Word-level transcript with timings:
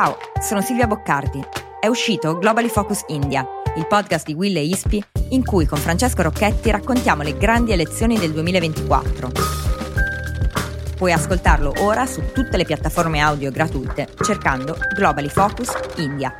Ciao, 0.00 0.16
sono 0.40 0.60
Silvia 0.60 0.86
Boccardi. 0.86 1.44
È 1.80 1.88
uscito 1.88 2.38
Globally 2.38 2.68
Focus 2.68 3.02
India, 3.08 3.44
il 3.74 3.84
podcast 3.88 4.26
di 4.26 4.32
Will 4.32 4.56
e 4.56 4.62
Ispi, 4.62 5.02
in 5.30 5.44
cui 5.44 5.66
con 5.66 5.76
Francesco 5.76 6.22
Rocchetti 6.22 6.70
raccontiamo 6.70 7.24
le 7.24 7.36
grandi 7.36 7.72
elezioni 7.72 8.16
del 8.16 8.30
2024. 8.30 9.32
Puoi 10.96 11.10
ascoltarlo 11.10 11.72
ora 11.78 12.06
su 12.06 12.22
tutte 12.32 12.56
le 12.56 12.64
piattaforme 12.64 13.18
audio 13.18 13.50
gratuite 13.50 14.06
cercando 14.20 14.76
Globally 14.94 15.28
Focus 15.28 15.72
India. 15.96 16.32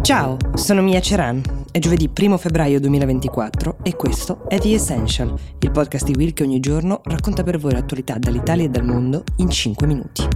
Ciao, 0.00 0.38
sono 0.54 0.80
Mia 0.80 1.00
Ceran. 1.02 1.65
È 1.76 1.78
giovedì 1.78 2.10
1 2.10 2.38
febbraio 2.38 2.80
2024 2.80 3.80
e 3.82 3.96
questo 3.96 4.48
è 4.48 4.58
The 4.58 4.72
Essential, 4.72 5.38
il 5.58 5.70
podcast 5.70 6.06
di 6.06 6.14
Will 6.16 6.32
che 6.32 6.42
ogni 6.42 6.58
giorno 6.58 7.02
racconta 7.04 7.42
per 7.42 7.58
voi 7.58 7.72
l'attualità 7.72 8.16
dall'Italia 8.16 8.64
e 8.64 8.70
dal 8.70 8.82
mondo 8.82 9.24
in 9.36 9.50
5 9.50 9.86
minuti. 9.86 10.26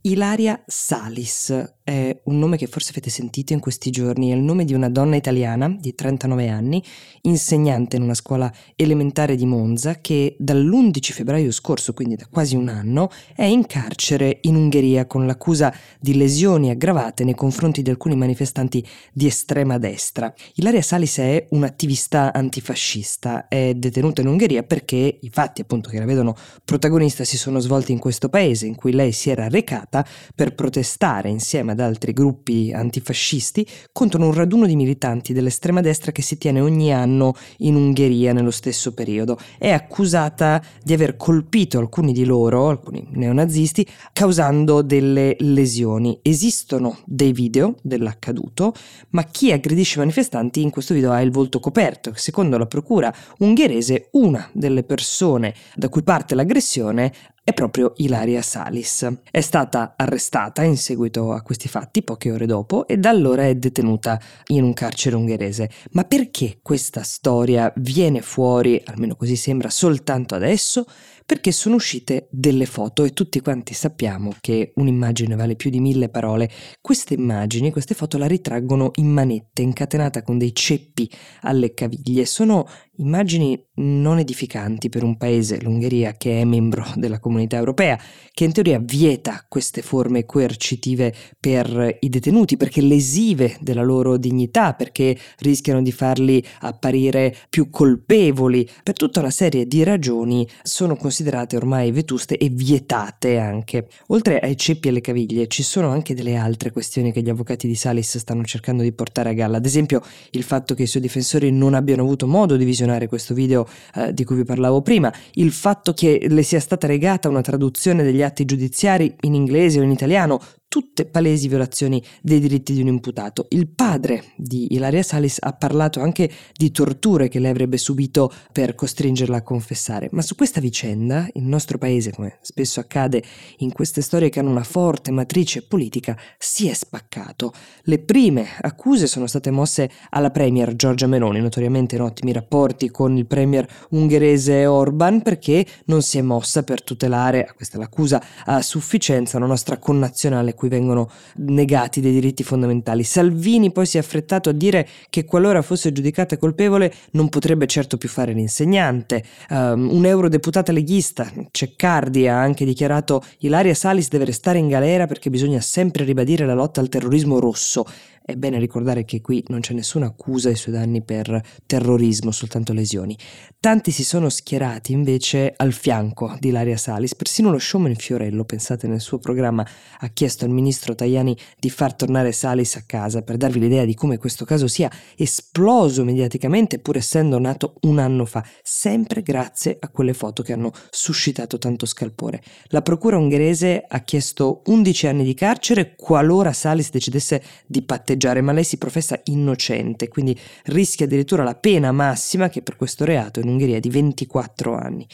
Ilaria 0.00 0.62
Salis 0.64 1.75
è 1.86 2.18
un 2.24 2.40
nome 2.40 2.56
che 2.56 2.66
forse 2.66 2.90
avete 2.90 3.10
sentito 3.10 3.52
in 3.52 3.60
questi 3.60 3.90
giorni, 3.90 4.32
è 4.32 4.34
il 4.34 4.42
nome 4.42 4.64
di 4.64 4.74
una 4.74 4.90
donna 4.90 5.14
italiana 5.14 5.68
di 5.68 5.94
39 5.94 6.48
anni, 6.48 6.82
insegnante 7.22 7.94
in 7.94 8.02
una 8.02 8.14
scuola 8.14 8.52
elementare 8.74 9.36
di 9.36 9.46
Monza, 9.46 10.00
che 10.00 10.34
dall'11 10.36 11.12
febbraio 11.12 11.52
scorso, 11.52 11.92
quindi 11.92 12.16
da 12.16 12.26
quasi 12.28 12.56
un 12.56 12.66
anno, 12.66 13.08
è 13.36 13.44
in 13.44 13.66
carcere 13.66 14.38
in 14.42 14.56
Ungheria 14.56 15.06
con 15.06 15.26
l'accusa 15.26 15.72
di 16.00 16.16
lesioni 16.16 16.70
aggravate 16.70 17.22
nei 17.22 17.36
confronti 17.36 17.82
di 17.82 17.90
alcuni 17.90 18.16
manifestanti 18.16 18.84
di 19.12 19.28
estrema 19.28 19.78
destra. 19.78 20.34
Ilaria 20.54 20.82
Salis 20.82 21.18
è 21.18 21.46
un'attivista 21.50 22.32
antifascista, 22.32 23.46
è 23.46 23.74
detenuta 23.74 24.22
in 24.22 24.26
Ungheria 24.26 24.64
perché 24.64 25.18
i 25.20 25.30
fatti 25.30 25.60
appunto 25.60 25.88
che 25.88 26.00
la 26.00 26.04
vedono 26.04 26.34
protagonista 26.64 27.22
si 27.22 27.38
sono 27.38 27.60
svolti 27.60 27.92
in 27.92 28.00
questo 28.00 28.28
paese 28.28 28.66
in 28.66 28.74
cui 28.74 28.90
lei 28.90 29.12
si 29.12 29.30
era 29.30 29.46
recata 29.46 30.04
per 30.34 30.52
protestare 30.56 31.28
insieme 31.28 31.74
ad 31.76 31.80
altri 31.80 32.12
gruppi 32.12 32.72
antifascisti 32.72 33.66
contro 33.92 34.22
un 34.22 34.32
raduno 34.32 34.66
di 34.66 34.74
militanti 34.74 35.34
dell'estrema 35.34 35.82
destra 35.82 36.10
che 36.10 36.22
si 36.22 36.38
tiene 36.38 36.60
ogni 36.60 36.92
anno 36.92 37.34
in 37.58 37.74
Ungheria 37.74 38.32
nello 38.32 38.50
stesso 38.50 38.94
periodo. 38.94 39.38
È 39.58 39.70
accusata 39.70 40.62
di 40.82 40.94
aver 40.94 41.16
colpito 41.16 41.78
alcuni 41.78 42.12
di 42.12 42.24
loro, 42.24 42.68
alcuni 42.68 43.06
neonazisti, 43.10 43.86
causando 44.12 44.80
delle 44.80 45.36
lesioni. 45.40 46.18
Esistono 46.22 46.98
dei 47.04 47.32
video 47.32 47.74
dell'accaduto, 47.82 48.72
ma 49.10 49.24
chi 49.24 49.52
aggredisce 49.52 49.96
i 49.96 49.98
manifestanti 49.98 50.62
in 50.62 50.70
questo 50.70 50.94
video 50.94 51.12
ha 51.12 51.20
il 51.20 51.30
volto 51.30 51.60
coperto. 51.60 52.12
Secondo 52.14 52.56
la 52.56 52.66
procura 52.66 53.14
ungherese, 53.38 54.08
una 54.12 54.48
delle 54.52 54.82
persone 54.82 55.54
da 55.74 55.88
cui 55.90 56.02
parte 56.02 56.34
l'aggressione 56.34 57.12
è 57.46 57.52
proprio 57.52 57.92
Ilaria 57.98 58.42
Salis. 58.42 59.06
È 59.30 59.40
stata 59.40 59.94
arrestata 59.96 60.64
in 60.64 60.76
seguito 60.76 61.30
a 61.30 61.42
questi 61.42 61.68
fatti 61.68 62.02
poche 62.02 62.32
ore 62.32 62.44
dopo 62.44 62.88
e 62.88 62.96
da 62.96 63.10
allora 63.10 63.46
è 63.46 63.54
detenuta 63.54 64.20
in 64.48 64.64
un 64.64 64.72
carcere 64.72 65.14
ungherese. 65.14 65.70
Ma 65.92 66.02
perché 66.02 66.58
questa 66.60 67.04
storia 67.04 67.72
viene 67.76 68.20
fuori, 68.20 68.82
almeno 68.86 69.14
così 69.14 69.36
sembra, 69.36 69.70
soltanto 69.70 70.34
adesso? 70.34 70.86
Perché 71.26 71.50
sono 71.50 71.74
uscite 71.74 72.28
delle 72.30 72.66
foto 72.66 73.02
e 73.02 73.12
tutti 73.12 73.40
quanti 73.40 73.74
sappiamo 73.74 74.32
che 74.40 74.70
un'immagine 74.76 75.34
vale 75.34 75.56
più 75.56 75.70
di 75.70 75.80
mille 75.80 76.08
parole. 76.08 76.48
Queste 76.80 77.14
immagini, 77.14 77.72
queste 77.72 77.94
foto 77.94 78.16
la 78.16 78.28
ritraggono 78.28 78.92
in 78.94 79.08
manette, 79.08 79.62
incatenata 79.62 80.22
con 80.22 80.38
dei 80.38 80.54
ceppi 80.54 81.10
alle 81.40 81.74
caviglie. 81.74 82.24
Sono 82.26 82.64
immagini 82.98 83.60
non 83.78 84.20
edificanti 84.20 84.88
per 84.88 85.02
un 85.02 85.16
paese, 85.16 85.60
l'Ungheria, 85.60 86.12
che 86.12 86.40
è 86.40 86.44
membro 86.44 86.86
della 86.94 87.18
comunità 87.18 87.56
europea, 87.56 87.98
che 88.32 88.44
in 88.44 88.52
teoria 88.52 88.78
vieta 88.78 89.44
queste 89.48 89.82
forme 89.82 90.24
coercitive 90.24 91.12
per 91.40 91.96
i 92.00 92.08
detenuti, 92.08 92.56
perché 92.56 92.80
lesive 92.80 93.56
della 93.60 93.82
loro 93.82 94.16
dignità, 94.16 94.74
perché 94.74 95.18
rischiano 95.38 95.82
di 95.82 95.90
farli 95.90 96.42
apparire 96.60 97.34
più 97.50 97.68
colpevoli. 97.68 98.68
Per 98.84 98.94
tutta 98.94 99.18
una 99.18 99.30
serie 99.30 99.66
di 99.66 99.82
ragioni 99.82 100.48
sono 100.62 100.94
considerate 100.94 101.14
considerate 101.16 101.56
ormai 101.56 101.92
vetuste 101.92 102.36
e 102.36 102.50
vietate 102.50 103.38
anche. 103.38 103.88
Oltre 104.08 104.38
ai 104.38 104.54
ceppi 104.54 104.88
e 104.88 104.90
alle 104.90 105.00
caviglie 105.00 105.46
ci 105.46 105.62
sono 105.62 105.88
anche 105.88 106.14
delle 106.14 106.36
altre 106.36 106.70
questioni 106.70 107.10
che 107.10 107.22
gli 107.22 107.30
avvocati 107.30 107.66
di 107.66 107.74
Salis 107.74 108.18
stanno 108.18 108.44
cercando 108.44 108.82
di 108.82 108.92
portare 108.92 109.30
a 109.30 109.32
galla, 109.32 109.56
ad 109.56 109.64
esempio 109.64 110.02
il 110.32 110.42
fatto 110.42 110.74
che 110.74 110.82
i 110.82 110.86
suoi 110.86 111.00
difensori 111.00 111.50
non 111.50 111.72
abbiano 111.72 112.02
avuto 112.02 112.26
modo 112.26 112.56
di 112.56 112.64
visionare 112.66 113.08
questo 113.08 113.32
video 113.32 113.66
eh, 113.94 114.12
di 114.12 114.24
cui 114.24 114.36
vi 114.36 114.44
parlavo 114.44 114.82
prima, 114.82 115.10
il 115.34 115.52
fatto 115.52 115.94
che 115.94 116.26
le 116.28 116.42
sia 116.42 116.60
stata 116.60 116.86
regata 116.86 117.30
una 117.30 117.40
traduzione 117.40 118.02
degli 118.02 118.22
atti 118.22 118.44
giudiziari 118.44 119.14
in 119.22 119.34
inglese 119.34 119.80
o 119.80 119.82
in 119.82 119.90
italiano, 119.90 120.40
tutte 120.68 121.06
palesi 121.06 121.48
violazioni 121.48 122.02
dei 122.20 122.40
diritti 122.40 122.72
di 122.72 122.80
un 122.80 122.88
imputato. 122.88 123.46
Il 123.50 123.68
padre 123.68 124.32
di 124.36 124.74
Ilaria 124.74 125.02
Salis 125.02 125.38
ha 125.40 125.52
parlato 125.52 126.00
anche 126.00 126.30
di 126.54 126.70
torture 126.70 127.28
che 127.28 127.38
lei 127.38 127.50
avrebbe 127.50 127.76
subito 127.76 128.32
per 128.52 128.74
costringerla 128.74 129.38
a 129.38 129.42
confessare, 129.42 130.08
ma 130.12 130.22
su 130.22 130.34
questa 130.34 130.60
vicenda 130.60 131.28
il 131.34 131.44
nostro 131.44 131.78
paese, 131.78 132.12
come 132.12 132.38
spesso 132.40 132.80
accade 132.80 133.22
in 133.58 133.72
queste 133.72 134.02
storie 134.02 134.28
che 134.28 134.40
hanno 134.40 134.50
una 134.50 134.64
forte 134.64 135.10
matrice 135.10 135.62
politica, 135.62 136.18
si 136.38 136.68
è 136.68 136.74
spaccato. 136.74 137.52
Le 137.82 137.98
prime 138.00 138.46
accuse 138.60 139.06
sono 139.06 139.26
state 139.26 139.50
mosse 139.50 139.90
alla 140.10 140.30
premier 140.30 140.74
Giorgia 140.74 141.06
Meloni, 141.06 141.40
notoriamente 141.40 141.94
in 141.94 142.02
ottimi 142.02 142.32
rapporti 142.32 142.90
con 142.90 143.16
il 143.16 143.26
premier 143.26 143.66
ungherese 143.90 144.66
Orban, 144.66 145.22
perché 145.22 145.64
non 145.86 146.02
si 146.02 146.18
è 146.18 146.22
mossa 146.22 146.62
per 146.64 146.82
tutelare, 146.82 147.52
questa 147.54 147.76
è 147.76 147.80
l'accusa, 147.80 148.22
a 148.44 148.60
sufficienza 148.62 149.36
una 149.36 149.46
nostra 149.46 149.78
connazionale 149.78 150.54
cui 150.56 150.68
vengono 150.68 151.08
negati 151.36 152.00
dei 152.00 152.12
diritti 152.12 152.42
fondamentali. 152.42 153.04
Salvini 153.04 153.70
poi 153.70 153.86
si 153.86 153.96
è 153.96 154.00
affrettato 154.00 154.48
a 154.48 154.52
dire 154.52 154.88
che 155.08 155.24
qualora 155.24 155.62
fosse 155.62 155.92
giudicata 155.92 156.36
colpevole 156.36 156.92
non 157.12 157.28
potrebbe 157.28 157.68
certo 157.68 157.96
più 157.96 158.08
fare 158.08 158.32
l'insegnante. 158.32 159.22
Um, 159.50 159.88
un 159.92 160.04
eurodeputata 160.04 160.72
leghista, 160.72 161.30
Ceccardi, 161.52 162.26
ha 162.26 162.40
anche 162.40 162.64
dichiarato 162.64 163.22
Ilaria 163.38 163.74
Salis 163.74 164.08
deve 164.08 164.24
restare 164.24 164.58
in 164.58 164.66
galera 164.66 165.06
perché 165.06 165.30
bisogna 165.30 165.60
sempre 165.60 166.02
ribadire 166.02 166.44
la 166.44 166.54
lotta 166.54 166.80
al 166.80 166.88
terrorismo 166.88 167.38
rosso. 167.38 167.86
È 168.28 168.34
bene 168.34 168.58
ricordare 168.58 169.04
che 169.04 169.20
qui 169.20 169.44
non 169.50 169.60
c'è 169.60 169.72
nessuna 169.72 170.06
accusa 170.06 170.48
ai 170.48 170.56
suoi 170.56 170.74
danni 170.74 171.00
per 171.00 171.40
terrorismo, 171.64 172.32
soltanto 172.32 172.72
lesioni. 172.72 173.16
Tanti 173.60 173.92
si 173.92 174.02
sono 174.02 174.30
schierati 174.30 174.90
invece 174.90 175.54
al 175.56 175.72
fianco 175.72 176.34
di 176.40 176.48
Ilaria 176.48 176.76
Salis, 176.76 177.14
persino 177.14 177.52
lo 177.52 177.60
showman 177.60 177.94
Fiorello, 177.94 178.44
pensate 178.44 178.88
nel 178.88 179.00
suo 179.00 179.20
programma, 179.20 179.64
ha 180.00 180.08
chiesto 180.08 180.44
al 180.44 180.50
ministro 180.50 180.96
Tajani 180.96 181.36
di 181.56 181.70
far 181.70 181.94
tornare 181.94 182.32
Salis 182.32 182.74
a 182.74 182.82
casa 182.84 183.22
per 183.22 183.36
darvi 183.36 183.60
l'idea 183.60 183.84
di 183.84 183.94
come 183.94 184.18
questo 184.18 184.44
caso 184.44 184.66
sia 184.66 184.90
esploso 185.16 186.02
mediaticamente 186.02 186.80
pur 186.80 186.96
essendo 186.96 187.38
nato 187.38 187.74
un 187.82 188.00
anno 188.00 188.24
fa, 188.24 188.44
sempre 188.60 189.22
grazie 189.22 189.76
a 189.78 189.88
quelle 189.88 190.14
foto 190.14 190.42
che 190.42 190.52
hanno 190.52 190.72
suscitato 190.90 191.58
tanto 191.58 191.86
scalpore. 191.86 192.42
La 192.70 192.82
procura 192.82 193.18
ungherese 193.18 193.84
ha 193.86 194.00
chiesto 194.00 194.62
11 194.64 195.06
anni 195.06 195.22
di 195.22 195.34
carcere 195.34 195.94
qualora 195.94 196.52
Salis 196.52 196.90
decidesse 196.90 197.40
di 197.68 197.82
patteggiare 197.82 198.14
patteggiare, 198.16 198.40
ma 198.40 198.52
lei 198.52 198.64
si 198.64 198.78
professa 198.78 199.20
innocente, 199.24 200.08
quindi 200.08 200.36
rischia 200.64 201.06
addirittura 201.06 201.44
la 201.44 201.54
pena 201.54 201.92
massima 201.92 202.48
che 202.48 202.62
per 202.62 202.76
questo 202.76 203.04
reato 203.04 203.40
in 203.40 203.48
Ungheria 203.48 203.76
è 203.76 203.80
di 203.80 203.90
24 203.90 204.74
anni. 204.74 205.06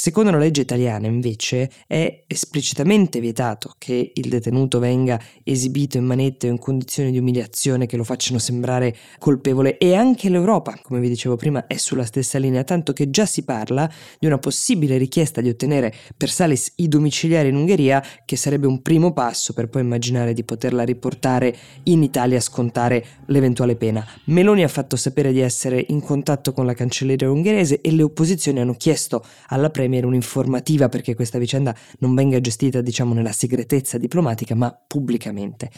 Secondo 0.00 0.30
la 0.30 0.38
legge 0.38 0.62
italiana, 0.62 1.08
invece, 1.08 1.70
è 1.86 2.22
esplicitamente 2.26 3.20
vietato 3.20 3.74
che 3.76 4.12
il 4.14 4.30
detenuto 4.30 4.78
venga 4.78 5.20
esibito 5.44 5.98
in 5.98 6.06
manette 6.06 6.48
o 6.48 6.50
in 6.50 6.58
condizioni 6.58 7.10
di 7.10 7.18
umiliazione 7.18 7.84
che 7.84 7.98
lo 7.98 8.04
facciano 8.04 8.38
sembrare 8.38 8.96
colpevole 9.18 9.76
e 9.76 9.94
anche 9.94 10.30
l'Europa, 10.30 10.78
come 10.80 11.00
vi 11.00 11.08
dicevo 11.10 11.36
prima, 11.36 11.66
è 11.66 11.76
sulla 11.76 12.06
stessa 12.06 12.38
linea, 12.38 12.64
tanto 12.64 12.94
che 12.94 13.10
già 13.10 13.26
si 13.26 13.44
parla 13.44 13.92
di 14.18 14.24
una 14.24 14.38
possibile 14.38 14.96
richiesta 14.96 15.42
di 15.42 15.50
ottenere 15.50 15.92
per 16.16 16.30
Salis 16.30 16.72
i 16.76 16.88
domiciliari 16.88 17.50
in 17.50 17.56
Ungheria, 17.56 18.02
che 18.24 18.36
sarebbe 18.36 18.66
un 18.66 18.80
primo 18.80 19.12
passo 19.12 19.52
per 19.52 19.68
poi 19.68 19.82
immaginare 19.82 20.32
di 20.32 20.44
poterla 20.44 20.82
riportare 20.82 21.54
in 21.82 22.02
Italia 22.02 22.40
scontare 22.50 23.04
l'eventuale 23.26 23.76
pena. 23.76 24.04
Meloni 24.24 24.64
ha 24.64 24.68
fatto 24.68 24.96
sapere 24.96 25.30
di 25.32 25.38
essere 25.38 25.84
in 25.88 26.02
contatto 26.02 26.52
con 26.52 26.66
la 26.66 26.74
cancelleria 26.74 27.30
ungherese 27.30 27.80
e 27.80 27.92
le 27.92 28.02
opposizioni 28.02 28.58
hanno 28.58 28.74
chiesto 28.74 29.24
alla 29.48 29.70
Premier 29.70 30.04
un'informativa 30.04 30.88
perché 30.88 31.14
questa 31.14 31.38
vicenda 31.38 31.74
non 32.00 32.14
venga 32.14 32.40
gestita 32.40 32.80
diciamo 32.80 33.14
nella 33.14 33.32
segretezza 33.32 33.98
diplomatica 33.98 34.56
ma 34.56 34.76
pubblicamente. 34.86 35.70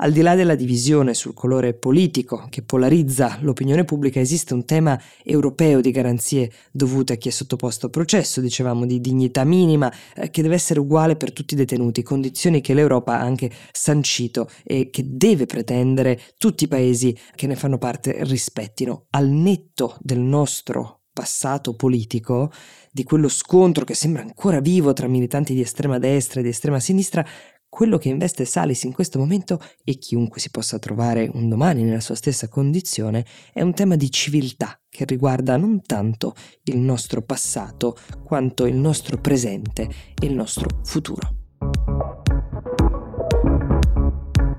Al 0.00 0.12
di 0.12 0.20
là 0.20 0.36
della 0.36 0.54
divisione 0.54 1.12
sul 1.12 1.34
colore 1.34 1.74
politico 1.74 2.46
che 2.50 2.62
polarizza 2.62 3.38
l'opinione 3.40 3.84
pubblica, 3.84 4.20
esiste 4.20 4.54
un 4.54 4.64
tema 4.64 5.00
europeo 5.24 5.80
di 5.80 5.90
garanzie 5.90 6.52
dovute 6.70 7.14
a 7.14 7.16
chi 7.16 7.26
è 7.26 7.32
sottoposto 7.32 7.86
a 7.86 7.90
processo, 7.90 8.40
dicevamo 8.40 8.86
di 8.86 9.00
dignità 9.00 9.42
minima, 9.42 9.92
eh, 10.14 10.30
che 10.30 10.42
deve 10.42 10.54
essere 10.54 10.78
uguale 10.78 11.16
per 11.16 11.32
tutti 11.32 11.54
i 11.54 11.56
detenuti, 11.56 12.04
condizioni 12.04 12.60
che 12.60 12.74
l'Europa 12.74 13.14
ha 13.14 13.22
anche 13.22 13.50
sancito 13.72 14.48
e 14.62 14.88
che 14.90 15.02
deve 15.04 15.46
pretendere 15.46 16.20
tutti 16.38 16.62
i 16.62 16.68
paesi 16.68 17.18
che 17.34 17.48
ne 17.48 17.56
fanno 17.56 17.78
parte 17.78 18.22
rispettino. 18.22 19.06
Al 19.10 19.26
netto 19.26 19.96
del 19.98 20.20
nostro 20.20 20.98
passato 21.12 21.74
politico, 21.74 22.52
di 22.92 23.02
quello 23.02 23.26
scontro 23.26 23.84
che 23.84 23.94
sembra 23.94 24.22
ancora 24.22 24.60
vivo 24.60 24.92
tra 24.92 25.08
militanti 25.08 25.52
di 25.54 25.60
estrema 25.60 25.98
destra 25.98 26.38
e 26.38 26.44
di 26.44 26.50
estrema 26.50 26.78
sinistra, 26.78 27.26
quello 27.68 27.98
che 27.98 28.08
investe 28.08 28.44
Salis 28.44 28.82
in 28.84 28.92
questo 28.92 29.18
momento 29.18 29.60
e 29.84 29.98
chiunque 29.98 30.40
si 30.40 30.50
possa 30.50 30.78
trovare 30.78 31.30
un 31.32 31.48
domani 31.48 31.82
nella 31.82 32.00
sua 32.00 32.14
stessa 32.14 32.48
condizione 32.48 33.24
è 33.52 33.62
un 33.62 33.74
tema 33.74 33.96
di 33.96 34.10
civiltà 34.10 34.80
che 34.88 35.04
riguarda 35.04 35.56
non 35.56 35.82
tanto 35.82 36.34
il 36.64 36.78
nostro 36.78 37.22
passato 37.22 37.96
quanto 38.24 38.66
il 38.66 38.76
nostro 38.76 39.18
presente 39.18 39.88
e 40.20 40.26
il 40.26 40.34
nostro 40.34 40.80
futuro. 40.82 41.36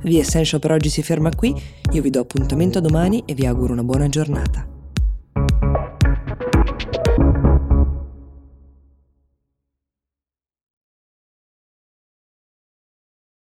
The 0.01 0.17
Essential 0.17 0.61
per 0.61 0.71
oggi 0.71 0.89
si 0.89 1.03
ferma 1.03 1.29
qui, 1.35 1.53
io 1.91 2.01
vi 2.01 2.09
do 2.09 2.21
appuntamento 2.21 2.79
domani 2.79 3.23
e 3.25 3.33
vi 3.33 3.45
auguro 3.45 3.73
una 3.73 3.83
buona 3.83 4.07
giornata. 4.07 4.68